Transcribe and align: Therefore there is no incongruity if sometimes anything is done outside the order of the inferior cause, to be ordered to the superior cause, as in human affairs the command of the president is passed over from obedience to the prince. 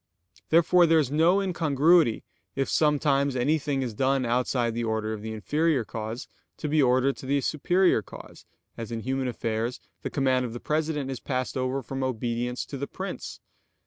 Therefore 0.49 0.87
there 0.87 0.97
is 0.97 1.11
no 1.11 1.39
incongruity 1.41 2.23
if 2.55 2.67
sometimes 2.67 3.35
anything 3.35 3.83
is 3.83 3.93
done 3.93 4.25
outside 4.25 4.73
the 4.73 4.83
order 4.83 5.13
of 5.13 5.21
the 5.21 5.31
inferior 5.31 5.83
cause, 5.85 6.27
to 6.57 6.67
be 6.67 6.81
ordered 6.81 7.15
to 7.17 7.27
the 7.27 7.39
superior 7.39 8.01
cause, 8.01 8.43
as 8.77 8.91
in 8.91 9.01
human 9.01 9.27
affairs 9.27 9.79
the 10.01 10.09
command 10.09 10.43
of 10.43 10.53
the 10.53 10.59
president 10.59 11.11
is 11.11 11.19
passed 11.19 11.55
over 11.55 11.83
from 11.83 12.01
obedience 12.03 12.65
to 12.65 12.77
the 12.77 12.87
prince. 12.87 13.41